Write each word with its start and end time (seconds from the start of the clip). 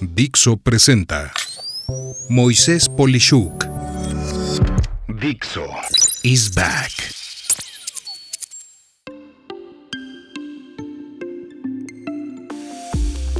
Dixo 0.00 0.56
presenta 0.56 1.30
Moisés 2.28 2.88
Polishuk. 2.88 3.64
Dixo 5.20 5.66
is 6.22 6.54
back. 6.54 6.90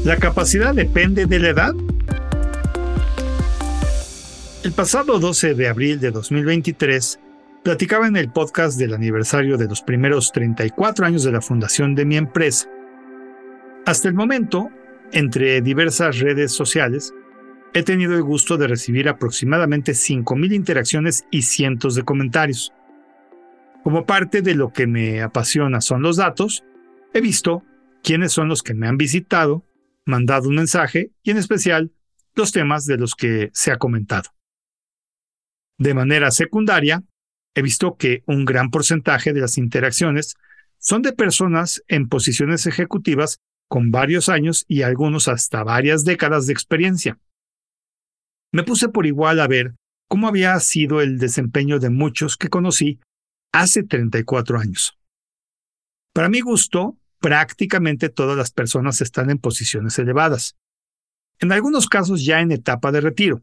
¿La 0.05 0.17
capacidad 0.19 0.75
depende 0.75 1.27
de 1.27 1.39
la 1.39 1.49
edad? 1.49 1.73
El 4.65 4.73
pasado 4.73 5.19
12 5.19 5.55
de 5.55 5.69
abril 5.69 5.99
de 5.99 6.11
2023 6.11 7.19
platicaba 7.63 8.07
en 8.07 8.17
el 8.17 8.31
podcast 8.31 8.79
del 8.79 8.93
aniversario 8.93 9.57
de 9.57 9.67
los 9.67 9.81
primeros 9.81 10.31
34 10.33 11.07
años 11.07 11.25
de 11.25 11.33
la 11.33 11.41
fundación 11.41 11.95
de 11.95 12.05
mi 12.05 12.17
empresa. 12.17 12.69
Hasta 13.87 14.09
el 14.09 14.15
momento, 14.15 14.71
entre 15.13 15.61
diversas 15.61 16.19
redes 16.19 16.53
sociales, 16.53 17.15
he 17.75 17.83
tenido 17.83 18.15
el 18.15 18.23
gusto 18.23 18.57
de 18.57 18.67
recibir 18.67 19.09
aproximadamente 19.09 19.93
5.000 19.93 20.55
interacciones 20.55 21.25
y 21.31 21.43
cientos 21.43 21.95
de 21.95 22.03
comentarios. 22.03 22.73
Como 23.83 24.07
parte 24.07 24.43
de 24.43 24.55
lo 24.55 24.73
que 24.73 24.87
me 24.87 25.23
apasiona 25.23 25.81
son 25.81 26.03
los 26.03 26.17
datos, 26.17 26.65
he 27.15 27.21
visto 27.21 27.65
quiénes 28.03 28.33
son 28.33 28.49
los 28.49 28.63
que 28.63 28.75
me 28.75 28.89
han 28.89 28.97
visitado, 28.97 29.65
mandado 30.05 30.49
un 30.49 30.57
mensaje 30.57 31.13
y 31.23 31.31
en 31.31 31.39
especial 31.39 31.93
los 32.35 32.53
temas 32.53 32.87
de 32.87 32.99
los 32.99 33.15
que 33.15 33.51
se 33.53 33.71
ha 33.71 33.79
comentado. 33.79 34.31
De 35.79 35.95
manera 35.95 36.31
secundaria, 36.31 37.03
he 37.55 37.63
visto 37.63 37.97
que 37.97 38.23
un 38.27 38.45
gran 38.45 38.71
porcentaje 38.71 39.33
de 39.33 39.41
las 39.41 39.59
interacciones 39.59 40.37
son 40.79 41.03
de 41.03 41.13
personas 41.13 41.83
en 41.89 42.09
posiciones 42.09 42.67
ejecutivas 42.67 43.39
con 43.73 43.91
varios 43.91 44.29
años 44.29 44.67
y 44.69 44.83
algunos 44.83 45.29
hasta 45.29 45.65
varias 45.65 46.05
décadas 46.05 46.47
de 46.47 46.53
experiencia. 46.53 47.19
Me 48.53 48.65
puse 48.65 48.91
por 48.91 49.07
igual 49.07 49.41
a 49.41 49.49
ver 49.49 49.77
cómo 50.11 50.29
había 50.29 50.61
sido 50.61 51.01
el 51.01 51.17
desempeño 51.17 51.79
de 51.79 51.89
muchos 51.89 52.37
que 52.37 52.51
conocí 52.51 53.01
hace 53.51 53.83
34 53.83 54.59
años. 54.59 54.99
Para 56.13 56.29
mi 56.29 56.43
gusto, 56.43 56.99
prácticamente 57.19 58.11
todas 58.11 58.37
las 58.37 58.51
personas 58.51 59.01
están 59.01 59.31
en 59.31 59.39
posiciones 59.39 59.99
elevadas. 59.99 60.55
En 61.39 61.51
algunos 61.51 61.89
casos 61.89 62.27
ya 62.27 62.41
en 62.41 62.53
etapa 62.53 62.93
de 62.93 63.01
retiro 63.01 63.43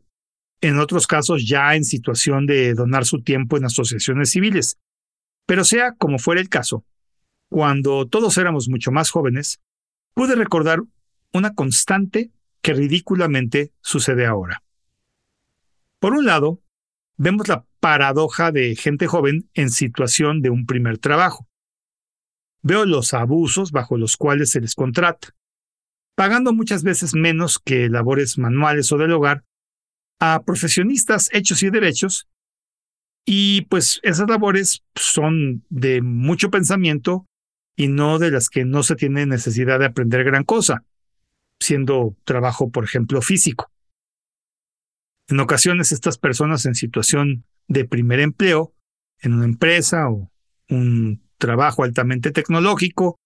en 0.61 0.77
otros 0.77 1.07
casos 1.07 1.47
ya 1.47 1.73
en 1.73 1.85
situación 1.85 2.45
de 2.45 2.75
donar 2.75 3.05
su 3.05 3.23
tiempo 3.23 3.57
en 3.57 3.65
asociaciones 3.65 4.29
civiles. 4.29 4.77
Pero 5.47 5.63
sea 5.63 5.93
como 5.93 6.19
fuera 6.19 6.39
el 6.39 6.49
caso, 6.49 6.85
cuando 7.49 8.07
todos 8.07 8.37
éramos 8.37 8.69
mucho 8.69 8.91
más 8.91 9.09
jóvenes, 9.09 9.59
pude 10.19 10.35
recordar 10.35 10.81
una 11.31 11.53
constante 11.53 12.29
que 12.61 12.73
ridículamente 12.73 13.71
sucede 13.79 14.25
ahora. 14.25 14.61
Por 15.99 16.11
un 16.11 16.25
lado, 16.25 16.61
vemos 17.15 17.47
la 17.47 17.65
paradoja 17.79 18.51
de 18.51 18.75
gente 18.75 19.07
joven 19.07 19.49
en 19.53 19.69
situación 19.69 20.41
de 20.41 20.49
un 20.49 20.65
primer 20.65 20.97
trabajo. 20.97 21.47
Veo 22.61 22.85
los 22.85 23.13
abusos 23.13 23.71
bajo 23.71 23.97
los 23.97 24.17
cuales 24.17 24.49
se 24.49 24.59
les 24.59 24.75
contrata, 24.75 25.29
pagando 26.15 26.51
muchas 26.51 26.83
veces 26.83 27.13
menos 27.13 27.57
que 27.57 27.87
labores 27.87 28.37
manuales 28.37 28.91
o 28.91 28.97
del 28.97 29.13
hogar 29.13 29.45
a 30.19 30.43
profesionistas 30.43 31.29
hechos 31.31 31.63
y 31.63 31.69
derechos, 31.69 32.27
y 33.23 33.61
pues 33.69 34.01
esas 34.03 34.29
labores 34.29 34.83
son 34.95 35.63
de 35.69 36.01
mucho 36.01 36.51
pensamiento 36.51 37.28
y 37.79 37.87
no 37.87 38.19
de 38.19 38.29
las 38.29 38.49
que 38.49 38.65
no 38.65 38.83
se 38.83 38.97
tiene 38.97 39.25
necesidad 39.25 39.79
de 39.79 39.85
aprender 39.85 40.25
gran 40.25 40.43
cosa, 40.43 40.83
siendo 41.61 42.17
trabajo, 42.25 42.71
por 42.71 42.83
ejemplo, 42.83 43.21
físico. 43.21 43.71
En 45.29 45.39
ocasiones 45.39 45.93
estas 45.93 46.17
personas 46.17 46.65
en 46.65 46.75
situación 46.75 47.45
de 47.69 47.85
primer 47.85 48.19
empleo, 48.19 48.73
en 49.21 49.33
una 49.35 49.45
empresa 49.45 50.09
o 50.09 50.29
un 50.69 51.21
trabajo 51.37 51.85
altamente 51.85 52.31
tecnológico 52.31 53.17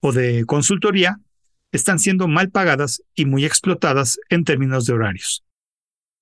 o 0.00 0.10
de 0.10 0.44
consultoría, 0.44 1.20
están 1.70 2.00
siendo 2.00 2.26
mal 2.26 2.50
pagadas 2.50 3.04
y 3.14 3.26
muy 3.26 3.44
explotadas 3.44 4.18
en 4.28 4.42
términos 4.42 4.86
de 4.86 4.92
horarios. 4.92 5.44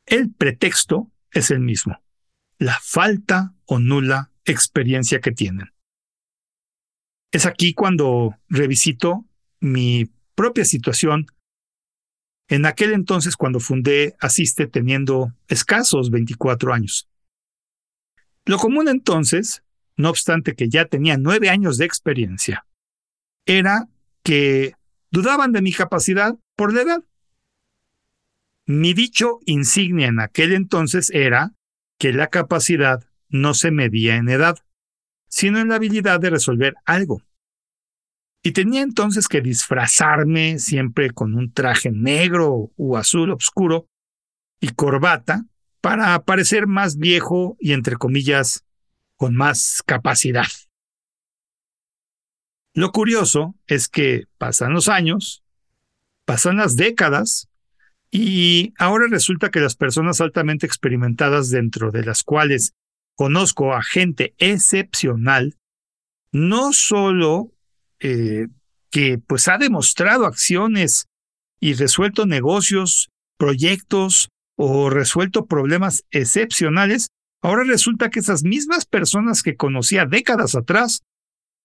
El 0.05 0.31
pretexto 0.31 1.11
es 1.31 1.51
el 1.51 1.61
mismo, 1.61 2.03
la 2.59 2.79
falta 2.83 3.55
o 3.65 3.79
nula 3.79 4.31
experiencia 4.45 5.21
que 5.21 5.33
tienen. 5.33 5.73
Es 7.31 7.47
aquí 7.47 7.75
cuando 7.75 8.37
revisito 8.49 9.25
mi 9.61 10.11
propia 10.35 10.65
situación 10.65 11.27
en 12.49 12.65
aquel 12.65 12.93
entonces 12.93 13.37
cuando 13.37 13.61
fundé 13.61 14.17
Asiste 14.21 14.67
teniendo 14.67 15.35
escasos 15.49 16.11
24 16.11 16.73
años. 16.73 17.09
Lo 18.47 18.57
común 18.57 18.89
entonces, 18.89 19.63
no 19.97 20.09
obstante 20.09 20.55
que 20.55 20.71
ya 20.71 20.87
tenía 20.87 21.19
nueve 21.19 21.51
años 21.51 21.77
de 21.77 21.85
experiencia, 21.85 22.65
era 23.45 23.89
que 24.23 24.73
dudaban 25.11 25.53
de 25.53 25.61
mi 25.61 25.73
capacidad 25.73 26.35
por 26.57 26.73
la 26.73 26.83
edad. 26.83 27.05
Mi 28.65 28.95
dicho 28.95 29.41
insignia 29.45 30.07
en 30.07 30.21
aquel 30.21 30.55
entonces 30.55 31.11
era 31.11 31.53
que 31.99 32.13
la 32.13 32.29
capacidad 32.29 33.05
no 33.29 33.53
se 33.53 33.71
medía 33.71 34.17
en 34.17 34.29
edad, 34.29 34.59
sino 35.29 35.59
en 35.61 35.69
la 35.69 35.77
habilidad 35.77 36.21
de 36.21 36.31
resolver 36.31 36.75
algo. 36.85 37.23
Y 38.43 38.53
tenía 38.53 38.83
entonces 38.83 39.29
que 39.29 39.41
disfrazarme 39.41 40.59
siempre 40.59 41.11
con 41.11 41.35
un 41.35 41.53
traje 41.53 41.91
negro 41.91 42.71
o 42.77 42.97
azul 42.97 43.31
oscuro 43.31 43.89
y 44.61 44.71
corbata 44.71 45.45
para 45.81 46.19
parecer 46.25 46.67
más 46.67 46.97
viejo 46.97 47.57
y, 47.61 47.73
entre 47.73 47.97
comillas, 47.97 48.65
con 49.17 49.35
más 49.35 49.83
capacidad. 49.85 50.47
Lo 52.75 52.93
curioso 52.93 53.57
es 53.67 53.89
que 53.89 54.27
pasan 54.39 54.73
los 54.73 54.89
años, 54.89 55.43
pasan 56.25 56.57
las 56.57 56.77
décadas 56.77 57.49
y 58.11 58.73
ahora 58.79 59.07
resulta 59.11 59.51
que 59.51 59.61
las 59.61 59.75
personas 59.75 60.21
altamente 60.21 60.67
experimentadas 60.67 61.51
dentro 61.51 61.91
de 61.91 62.05
las 62.05 62.23
cuales 62.23 62.75
conozco 63.19 63.75
a 63.75 63.83
gente 63.83 64.33
excepcional, 64.39 65.57
no 66.31 66.73
solo 66.73 67.53
eh, 67.99 68.47
que 68.93 69.19
pues 69.19 69.49
ha 69.49 69.59
demostrado 69.59 70.25
acciones 70.25 71.09
y 71.61 71.75
resuelto 71.75 72.27
negocios, 72.27 73.09
proyectos 73.37 74.29
o 74.57 74.89
resuelto 74.89 75.47
problemas 75.47 76.05
excepcionales, 76.13 77.09
ahora 77.43 77.65
resulta 77.65 78.09
que 78.09 78.21
esas 78.21 78.45
mismas 78.45 78.87
personas 78.87 79.43
que 79.43 79.57
conocía 79.57 80.07
décadas 80.07 80.55
atrás, 80.55 81.03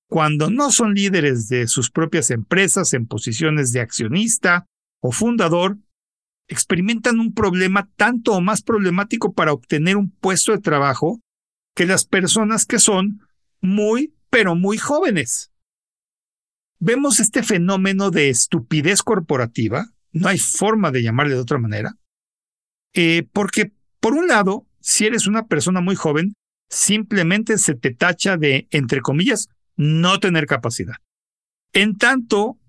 cuando 0.09 0.49
no 0.49 0.71
son 0.71 0.95
líderes 0.95 1.49
de 1.49 1.67
sus 1.67 1.91
propias 1.91 2.31
empresas 2.31 2.95
en 2.95 3.05
posiciones 3.05 3.71
de 3.71 3.81
accionista 3.81 4.65
o 5.03 5.11
fundador, 5.11 5.77
experimentan 6.47 7.19
un 7.19 7.31
problema 7.35 7.87
tanto 7.95 8.33
o 8.33 8.41
más 8.41 8.63
problemático 8.63 9.33
para 9.33 9.53
obtener 9.53 9.97
un 9.97 10.09
puesto 10.09 10.51
de 10.51 10.57
trabajo 10.57 11.22
que 11.75 11.85
las 11.85 12.05
personas 12.05 12.65
que 12.65 12.79
son 12.79 13.21
muy, 13.61 14.13
pero 14.29 14.55
muy 14.55 14.77
jóvenes. 14.77 15.51
Vemos 16.79 17.19
este 17.19 17.43
fenómeno 17.43 18.11
de 18.11 18.29
estupidez 18.29 19.01
corporativa, 19.01 19.85
no 20.11 20.27
hay 20.27 20.37
forma 20.37 20.91
de 20.91 21.01
llamarle 21.01 21.35
de 21.35 21.41
otra 21.41 21.57
manera, 21.57 21.95
eh, 22.93 23.27
porque 23.31 23.71
por 23.99 24.13
un 24.13 24.27
lado, 24.27 24.67
si 24.81 25.05
eres 25.05 25.27
una 25.27 25.47
persona 25.47 25.79
muy 25.79 25.95
joven, 25.95 26.33
simplemente 26.69 27.57
se 27.57 27.73
te 27.73 27.93
tacha 27.93 28.35
de, 28.35 28.67
entre 28.71 28.99
comillas, 28.99 29.47
no 29.77 30.19
tener 30.19 30.45
capacidad. 30.45 30.95
En 31.71 31.97
tanto, 31.97 32.59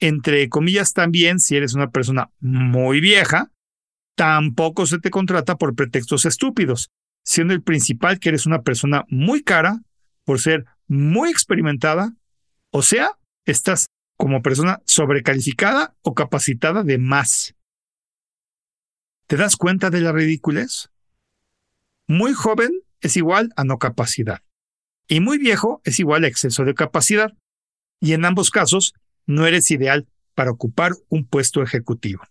entre 0.00 0.48
comillas 0.48 0.92
también, 0.92 1.40
si 1.40 1.56
eres 1.56 1.74
una 1.74 1.90
persona 1.90 2.30
muy 2.38 3.00
vieja, 3.00 3.50
tampoco 4.14 4.86
se 4.86 4.98
te 4.98 5.10
contrata 5.10 5.56
por 5.56 5.74
pretextos 5.74 6.24
estúpidos, 6.24 6.90
siendo 7.28 7.52
el 7.52 7.62
principal 7.62 8.18
que 8.18 8.30
eres 8.30 8.46
una 8.46 8.62
persona 8.62 9.04
muy 9.10 9.42
cara 9.42 9.82
por 10.24 10.40
ser 10.40 10.64
muy 10.86 11.28
experimentada, 11.28 12.14
o 12.70 12.80
sea, 12.80 13.18
estás 13.44 13.88
como 14.16 14.40
persona 14.40 14.80
sobrecalificada 14.86 15.94
o 16.00 16.14
capacitada 16.14 16.84
de 16.84 16.96
más. 16.96 17.54
¿Te 19.26 19.36
das 19.36 19.56
cuenta 19.56 19.90
de 19.90 20.00
la 20.00 20.12
ridiculez? 20.12 20.88
Muy 22.06 22.32
joven 22.32 22.70
es 23.02 23.18
igual 23.18 23.52
a 23.56 23.64
no 23.64 23.78
capacidad 23.78 24.42
y 25.06 25.20
muy 25.20 25.36
viejo 25.36 25.82
es 25.84 26.00
igual 26.00 26.24
a 26.24 26.28
exceso 26.28 26.64
de 26.64 26.72
capacidad. 26.72 27.34
Y 28.00 28.14
en 28.14 28.24
ambos 28.24 28.50
casos 28.50 28.94
no 29.26 29.46
eres 29.46 29.70
ideal 29.70 30.08
para 30.34 30.50
ocupar 30.50 30.92
un 31.10 31.26
puesto 31.26 31.62
ejecutivo. 31.62 32.22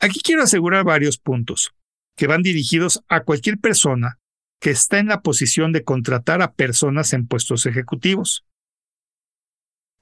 Aquí 0.00 0.20
quiero 0.20 0.42
asegurar 0.42 0.84
varios 0.84 1.16
puntos 1.16 1.72
que 2.16 2.26
van 2.26 2.42
dirigidos 2.42 3.02
a 3.08 3.24
cualquier 3.24 3.58
persona 3.58 4.18
que 4.58 4.70
está 4.70 4.98
en 4.98 5.08
la 5.08 5.22
posición 5.22 5.72
de 5.72 5.82
contratar 5.82 6.40
a 6.40 6.52
personas 6.52 7.12
en 7.12 7.26
puestos 7.26 7.66
ejecutivos. 7.66 8.44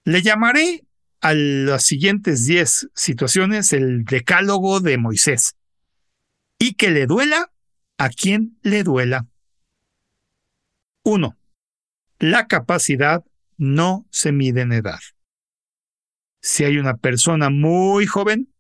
Le 0.05 0.23
llamaré 0.23 0.85
a 1.21 1.35
las 1.35 1.85
siguientes 1.85 2.47
10 2.47 2.91
situaciones 2.95 3.73
el 3.73 4.05
decálogo 4.05 4.81
de 4.81 4.99
Moisés. 4.99 5.57
Y 6.59 6.75
que 6.75 6.91
le 6.91 7.07
duela 7.07 7.53
a 7.97 8.11
quien 8.11 8.59
le 8.63 8.83
duela. 8.83 9.27
1. 11.05 11.37
La 12.19 12.47
capacidad 12.47 13.25
no 13.57 14.07
se 14.11 14.33
mide 14.33 14.63
en 14.63 14.73
edad. 14.73 15.01
Si 16.43 16.65
hay 16.65 16.79
una 16.79 16.97
persona 16.97 17.51
muy 17.51 18.07
joven, 18.07 18.53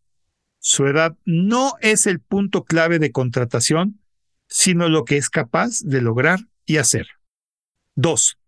su 0.60 0.86
edad 0.86 1.16
no 1.24 1.74
es 1.80 2.06
el 2.06 2.20
punto 2.20 2.64
clave 2.64 2.98
de 2.98 3.12
contratación, 3.12 4.00
sino 4.46 4.88
lo 4.88 5.04
que 5.04 5.16
es 5.16 5.30
capaz 5.30 5.80
de 5.82 6.02
lograr 6.02 6.40
y 6.66 6.76
hacer. 6.76 7.08
2. 7.96 8.38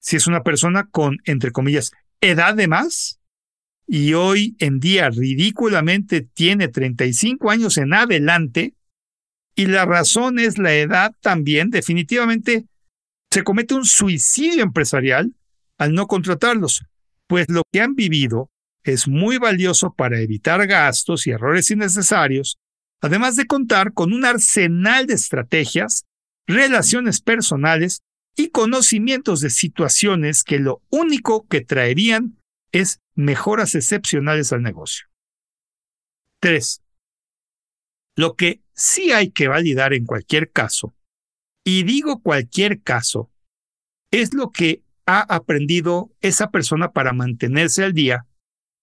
Si 0.00 0.16
es 0.16 0.26
una 0.26 0.42
persona 0.42 0.88
con, 0.90 1.18
entre 1.24 1.52
comillas, 1.52 1.92
edad 2.20 2.54
de 2.54 2.66
más, 2.66 3.20
y 3.86 4.12
hoy 4.14 4.56
en 4.58 4.80
día 4.80 5.08
ridículamente 5.08 6.20
tiene 6.20 6.68
35 6.68 7.50
años 7.50 7.78
en 7.78 7.94
adelante, 7.94 8.74
y 9.54 9.66
la 9.66 9.86
razón 9.86 10.38
es 10.38 10.58
la 10.58 10.74
edad 10.74 11.14
también, 11.20 11.70
definitivamente 11.70 12.66
se 13.30 13.44
comete 13.44 13.74
un 13.74 13.84
suicidio 13.84 14.62
empresarial 14.62 15.34
al 15.78 15.94
no 15.94 16.06
contratarlos, 16.06 16.84
pues 17.26 17.46
lo 17.48 17.62
que 17.72 17.80
han 17.80 17.94
vivido 17.94 18.50
es 18.92 19.08
muy 19.08 19.38
valioso 19.38 19.92
para 19.92 20.20
evitar 20.20 20.66
gastos 20.66 21.26
y 21.26 21.30
errores 21.30 21.70
innecesarios, 21.70 22.58
además 23.00 23.36
de 23.36 23.46
contar 23.46 23.92
con 23.92 24.12
un 24.12 24.24
arsenal 24.24 25.06
de 25.06 25.14
estrategias, 25.14 26.04
relaciones 26.46 27.20
personales 27.20 28.02
y 28.36 28.50
conocimientos 28.50 29.40
de 29.40 29.50
situaciones 29.50 30.44
que 30.44 30.58
lo 30.58 30.82
único 30.90 31.46
que 31.48 31.60
traerían 31.60 32.38
es 32.72 33.00
mejoras 33.14 33.74
excepcionales 33.74 34.52
al 34.52 34.62
negocio. 34.62 35.06
3. 36.40 36.82
Lo 38.16 38.34
que 38.34 38.62
sí 38.74 39.12
hay 39.12 39.30
que 39.30 39.48
validar 39.48 39.92
en 39.92 40.06
cualquier 40.06 40.50
caso, 40.50 40.94
y 41.64 41.82
digo 41.82 42.22
cualquier 42.22 42.80
caso, 42.80 43.30
es 44.10 44.34
lo 44.34 44.50
que 44.50 44.82
ha 45.06 45.20
aprendido 45.20 46.10
esa 46.20 46.50
persona 46.50 46.92
para 46.92 47.12
mantenerse 47.12 47.84
al 47.84 47.92
día 47.92 48.26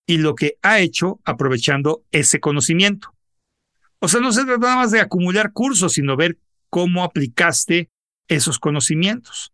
y 0.06 0.18
lo 0.18 0.36
que 0.36 0.58
ha 0.62 0.80
hecho 0.80 1.20
aprovechando 1.24 2.04
ese 2.12 2.40
conocimiento. 2.40 3.14
O 4.00 4.08
sea, 4.08 4.20
no 4.20 4.32
se 4.32 4.46
trata 4.46 4.60
nada 4.60 4.76
más 4.78 4.92
de 4.92 5.00
acumular 5.00 5.52
cursos, 5.52 5.94
sino 5.94 6.16
ver 6.16 6.38
cómo 6.70 7.04
aplicaste 7.04 7.90
esos 8.28 8.60
conocimientos. 8.60 9.52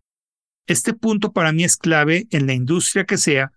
Este 0.67 0.93
punto 0.93 1.31
para 1.31 1.51
mí 1.51 1.63
es 1.63 1.77
clave 1.77 2.27
en 2.31 2.47
la 2.47 2.53
industria 2.53 3.05
que 3.05 3.17
sea 3.17 3.51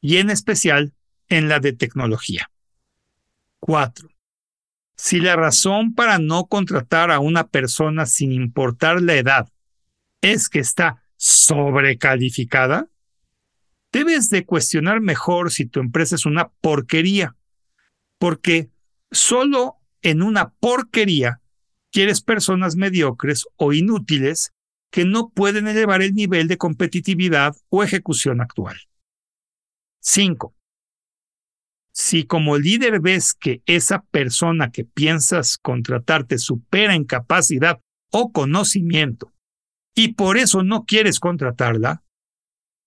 y 0.00 0.18
en 0.18 0.30
especial 0.30 0.94
en 1.28 1.48
la 1.48 1.60
de 1.60 1.72
tecnología. 1.72 2.50
4. 3.60 4.08
Si 4.96 5.20
la 5.20 5.36
razón 5.36 5.94
para 5.94 6.18
no 6.18 6.46
contratar 6.46 7.10
a 7.10 7.20
una 7.20 7.48
persona 7.48 8.06
sin 8.06 8.32
importar 8.32 9.02
la 9.02 9.14
edad 9.14 9.48
es 10.20 10.48
que 10.48 10.58
está 10.58 11.02
sobrecalificada, 11.16 12.88
debes 13.96 14.28
de 14.28 14.44
cuestionar 14.44 15.00
mejor 15.00 15.50
si 15.50 15.64
tu 15.64 15.80
empresa 15.80 16.16
es 16.16 16.26
una 16.26 16.50
porquería, 16.60 17.34
porque 18.18 18.68
solo 19.10 19.76
en 20.02 20.22
una 20.22 20.50
porquería 20.50 21.40
quieres 21.90 22.20
personas 22.20 22.76
mediocres 22.76 23.46
o 23.56 23.72
inútiles 23.72 24.52
que 24.90 25.06
no 25.06 25.30
pueden 25.30 25.66
elevar 25.66 26.02
el 26.02 26.12
nivel 26.14 26.46
de 26.46 26.58
competitividad 26.58 27.56
o 27.70 27.82
ejecución 27.82 28.42
actual. 28.42 28.76
5 30.00 30.54
si 31.98 32.24
como 32.24 32.58
líder 32.58 33.00
ves 33.00 33.32
que 33.32 33.62
esa 33.64 34.02
persona 34.02 34.70
que 34.70 34.84
piensas 34.84 35.56
contratarte 35.56 36.36
supera 36.36 36.94
en 36.94 37.04
capacidad 37.04 37.80
o 38.10 38.32
conocimiento 38.32 39.32
y 39.94 40.08
por 40.08 40.36
eso 40.36 40.62
no 40.62 40.84
quieres 40.84 41.18
contratarla, 41.18 42.02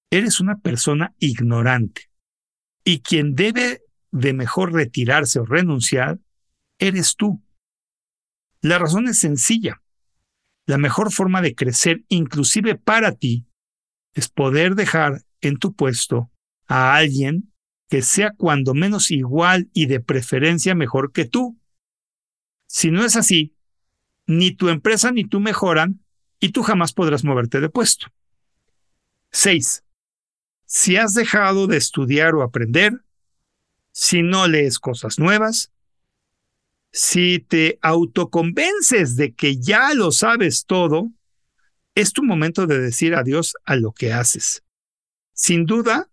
eres 0.09 0.39
una 0.39 0.59
persona 0.59 1.13
ignorante. 1.19 2.09
Y 2.83 3.01
quien 3.01 3.35
debe 3.35 3.81
de 4.11 4.33
mejor 4.33 4.73
retirarse 4.73 5.39
o 5.39 5.45
renunciar, 5.45 6.19
eres 6.79 7.15
tú. 7.15 7.44
La 8.61 8.79
razón 8.79 9.07
es 9.07 9.19
sencilla. 9.19 9.81
La 10.65 10.77
mejor 10.77 11.11
forma 11.11 11.41
de 11.41 11.56
crecer, 11.56 12.03
inclusive 12.09 12.75
para 12.75 13.13
ti, 13.13 13.45
es 14.13 14.29
poder 14.29 14.75
dejar 14.75 15.23
en 15.41 15.57
tu 15.57 15.73
puesto 15.73 16.31
a 16.67 16.95
alguien 16.95 17.53
que 17.89 18.01
sea 18.01 18.33
cuando 18.38 18.73
menos 18.73 19.09
igual 19.11 19.69
y 19.73 19.88
de 19.88 20.00
preferencia 20.00 20.75
mejor 20.75 21.11
que 21.11 21.25
tú. 21.25 21.59
Si 22.67 22.91
no 22.91 23.03
es 23.03 23.15
así, 23.15 23.56
ni 24.27 24.51
tu 24.51 24.69
empresa 24.69 25.11
ni 25.11 25.25
tú 25.25 25.39
mejoran 25.39 26.03
y 26.39 26.50
tú 26.50 26.61
jamás 26.61 26.94
podrás 26.94 27.23
moverte 27.23 27.59
de 27.59 27.69
puesto. 27.69 28.07
6. 29.31 29.83
Si 30.71 30.98
has 30.98 31.16
dejado 31.16 31.66
de 31.66 31.77
estudiar 31.77 32.36
o 32.36 32.44
aprender, 32.44 33.04
si 33.92 34.21
no 34.21 34.48
lees 34.48 34.77
cosas 34.77 35.18
nuevas, 35.18 35.71
si 36.92 37.39
te 37.39 37.80
autoconvences 37.81 39.16
de 39.16 39.33
que 39.33 39.57
ya 39.57 39.95
lo 39.95 40.12
sabes 40.12 40.66
todo, 40.68 41.12
es 41.95 42.13
tu 42.13 42.24
momento 42.24 42.68
de 42.68 42.80
decir 42.80 43.16
adiós 43.16 43.56
a 43.66 43.77
lo 43.77 43.94
que 43.94 44.13
haces. 44.13 44.63
Sin 45.33 45.66
duda, 45.66 46.07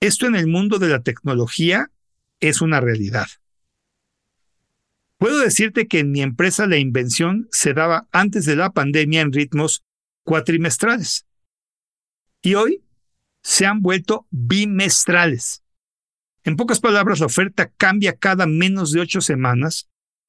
esto 0.00 0.26
en 0.26 0.34
el 0.34 0.48
mundo 0.48 0.80
de 0.80 0.88
la 0.88 1.04
tecnología 1.04 1.92
es 2.40 2.60
una 2.60 2.80
realidad. 2.80 3.28
Puedo 5.18 5.38
decirte 5.38 5.86
que 5.86 6.00
en 6.00 6.10
mi 6.10 6.20
empresa 6.20 6.66
la 6.66 6.78
invención 6.78 7.48
se 7.52 7.74
daba 7.74 8.08
antes 8.10 8.44
de 8.44 8.56
la 8.56 8.72
pandemia 8.72 9.20
en 9.20 9.32
ritmos 9.32 9.84
cuatrimestrales. 10.24 11.26
Y 12.42 12.56
hoy 12.56 12.82
se 13.42 13.66
han 13.66 13.80
vuelto 13.80 14.26
bimestrales. 14.30 15.62
En 16.44 16.56
pocas 16.56 16.80
palabras, 16.80 17.20
la 17.20 17.26
oferta 17.26 17.70
cambia 17.76 18.16
cada 18.16 18.46
menos 18.46 18.92
de 18.92 19.00
ocho 19.00 19.20
semanas 19.20 19.88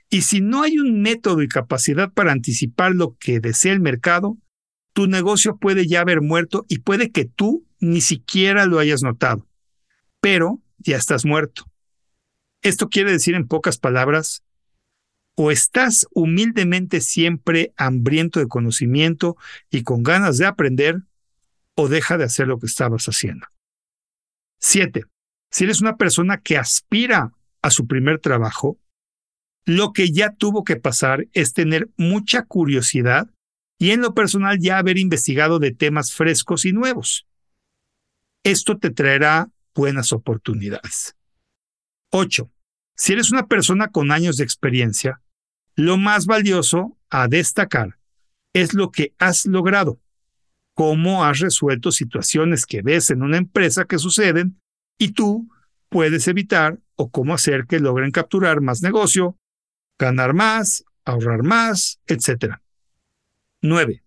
y 0.10 0.22
si 0.22 0.42
no 0.42 0.64
hay 0.64 0.80
un 0.80 1.02
método 1.02 1.42
y 1.42 1.48
capacidad 1.48 2.12
para 2.12 2.32
anticipar 2.32 2.94
lo 2.94 3.16
que 3.18 3.40
desea 3.40 3.74
el 3.74 3.80
mercado, 3.80 4.38
tu 4.94 5.08
negocio 5.08 5.58
puede 5.58 5.88
ya 5.88 6.02
haber 6.02 6.22
muerto 6.22 6.66
y 6.68 6.80
puede 6.80 7.12
que 7.12 7.26
tú 7.26 7.66
ni 7.80 8.02
siquiera 8.02 8.66
lo 8.66 8.80
hayas 8.80 9.04
notado 9.04 9.50
pero 10.20 10.62
ya 10.78 10.98
estás 10.98 11.26
muerto. 11.26 11.66
Esto 12.62 12.90
quiere 12.90 13.12
decir 13.12 13.36
en 13.36 13.48
pocas 13.48 13.78
palabras, 13.78 14.44
o 15.36 15.52
estás 15.52 16.06
humildemente 16.12 17.00
siempre 17.00 17.74
hambriento 17.78 18.42
de 18.42 18.48
conocimiento 18.48 19.38
y 19.70 19.84
con 19.84 20.04
ganas 20.04 20.38
de 20.38 20.46
aprender, 20.46 21.04
o 21.82 21.88
deja 21.88 22.18
de 22.18 22.26
hacer 22.26 22.46
lo 22.46 22.60
que 22.60 22.66
estabas 22.66 23.06
haciendo. 23.06 23.48
7. 24.60 25.06
Si 25.50 25.64
eres 25.64 25.80
una 25.80 25.96
persona 25.96 26.42
que 26.42 26.58
aspira 26.58 27.32
a 27.62 27.72
su 27.72 27.88
primer 27.88 28.20
trabajo, 28.20 28.78
lo 29.64 29.94
que 29.94 30.12
ya 30.12 30.34
tuvo 30.34 30.66
que 30.66 30.76
pasar 30.76 31.28
es 31.32 31.54
tener 31.54 31.90
mucha 31.96 32.44
curiosidad 32.44 33.30
y 33.78 33.92
en 33.92 34.02
lo 34.02 34.14
personal 34.14 34.60
ya 34.60 34.78
haber 34.78 34.98
investigado 34.98 35.58
de 35.60 35.72
temas 35.72 36.14
frescos 36.14 36.66
y 36.66 36.74
nuevos. 36.74 37.26
Esto 38.44 38.78
te 38.78 38.90
traerá 38.90 39.50
buenas 39.74 40.12
oportunidades. 40.12 41.16
8. 42.12 42.52
Si 42.98 43.14
eres 43.14 43.32
una 43.32 43.48
persona 43.48 43.88
con 43.88 44.12
años 44.12 44.36
de 44.36 44.44
experiencia, 44.44 45.22
lo 45.76 45.98
más 45.98 46.26
valioso 46.26 46.98
a 47.10 47.30
destacar 47.30 47.98
es 48.54 48.74
lo 48.74 48.92
que 48.92 49.14
has 49.18 49.46
logrado, 49.46 50.02
cómo 50.80 51.26
has 51.26 51.40
resuelto 51.40 51.92
situaciones 51.92 52.66
que 52.66 52.82
ves 52.82 53.10
en 53.10 53.22
una 53.22 53.36
empresa 53.36 53.84
que 53.84 54.00
suceden 54.00 54.62
y 54.98 55.12
tú 55.12 55.50
puedes 55.90 56.26
evitar 56.30 56.80
o 56.96 57.12
cómo 57.12 57.34
hacer 57.34 57.66
que 57.68 57.82
logren 57.82 58.12
capturar 58.12 58.62
más 58.62 58.82
negocio, 58.82 59.38
ganar 59.98 60.34
más, 60.34 60.86
ahorrar 61.04 61.44
más, 61.44 62.00
etc. 62.08 62.62
9. 63.62 64.06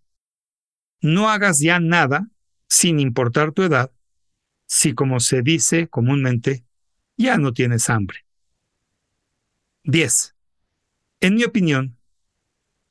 No 1.02 1.28
hagas 1.28 1.58
ya 1.58 1.78
nada 1.78 2.30
sin 2.70 3.00
importar 3.00 3.52
tu 3.52 3.64
edad 3.64 3.92
si, 4.66 4.94
como 4.94 5.20
se 5.20 5.42
dice 5.42 5.88
comúnmente, 5.88 6.64
ya 7.18 7.36
no 7.36 7.52
tienes 7.52 7.90
hambre. 7.90 8.24
10. 9.84 10.34
En 11.20 11.34
mi 11.34 11.44
opinión, 11.44 11.98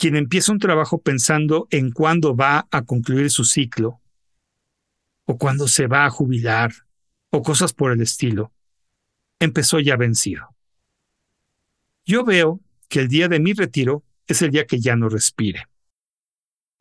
quien 0.02 0.16
empieza 0.16 0.52
un 0.52 0.58
trabajo 0.58 1.02
pensando 1.02 1.68
en 1.70 1.92
cuándo 1.92 2.36
va 2.36 2.68
a 2.72 2.82
concluir 2.86 3.30
su 3.30 3.44
ciclo, 3.44 4.02
o 5.26 5.38
cuándo 5.38 5.68
se 5.68 5.86
va 5.86 6.06
a 6.06 6.10
jubilar, 6.10 6.72
o 7.30 7.44
cosas 7.44 7.72
por 7.72 7.92
el 7.92 8.02
estilo, 8.02 8.52
empezó 9.40 9.80
ya 9.80 9.98
vencido. 9.98 10.56
Yo 12.04 12.26
veo 12.26 12.60
que 12.90 13.02
el 13.02 13.10
día 13.10 13.28
de 13.28 13.40
mi 13.40 13.54
retiro 13.54 14.04
es 14.26 14.42
el 14.42 14.50
día 14.50 14.66
que 14.66 14.80
ya 14.80 14.96
no 14.96 15.08
respire. 15.08 15.68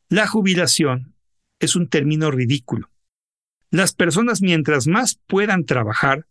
La 0.09 0.27
jubilación 0.27 1.15
es 1.59 1.77
un 1.77 1.89
término 1.89 2.31
ridículo 2.31 2.91
las 3.71 3.93
personas 3.93 4.43
mientras 4.43 4.87
más 4.87 5.21
puedan 5.27 5.65
trabajar, 5.65 6.27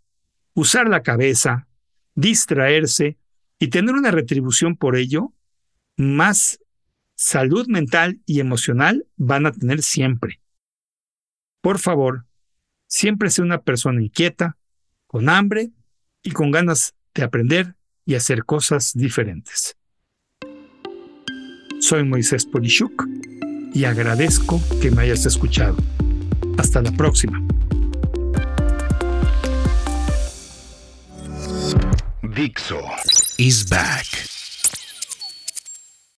usar 0.53 0.89
la 0.89 1.03
cabeza, 1.03 1.67
distraerse 2.15 3.17
y 3.59 3.69
tener 3.69 3.95
una 3.95 4.11
retribución 4.11 4.75
por 4.75 4.97
ello, 4.97 5.33
más 5.97 6.59
salud 7.19 7.67
mental 7.67 8.21
y 8.25 8.39
emocional 8.39 9.05
van 9.17 9.45
a 9.45 9.51
tener 9.51 9.81
siempre. 9.83 10.39
Por 11.61 11.77
favor, 11.77 12.25
siempre 12.87 13.29
sea 13.29 13.43
una 13.43 13.61
persona 13.61 14.01
inquieta, 14.01 14.57
con 15.05 15.27
hambre 15.27 15.71
y 16.23 16.31
con 16.31 16.49
ganas 16.49 16.95
de 17.13 17.23
aprender 17.23 17.75
y 18.05 18.15
hacer 18.15 18.45
cosas 18.45 18.93
diferentes. 18.93 19.75
Soy 21.81 22.05
Moisés 22.05 22.45
Polishuk 22.45 23.05
y 23.73 23.83
agradezco 23.83 24.61
que 24.81 24.89
me 24.89 25.01
hayas 25.01 25.25
escuchado. 25.25 25.75
Hasta 26.57 26.81
la 26.81 26.91
próxima. 26.93 27.45
Dixo 32.23 32.79
is 33.37 33.67
back. 33.67 34.28